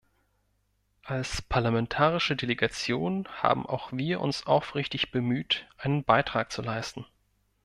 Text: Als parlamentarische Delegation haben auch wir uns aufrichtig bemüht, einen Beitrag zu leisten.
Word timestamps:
Als 1.03 1.43
parlamentarische 1.43 2.35
Delegation 2.35 3.27
haben 3.33 3.67
auch 3.67 3.89
wir 3.91 4.19
uns 4.19 4.47
aufrichtig 4.47 5.11
bemüht, 5.11 5.67
einen 5.77 6.03
Beitrag 6.03 6.51
zu 6.51 6.63
leisten. 6.63 7.05